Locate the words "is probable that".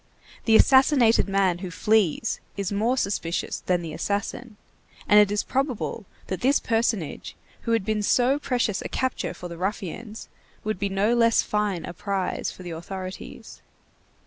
5.31-6.41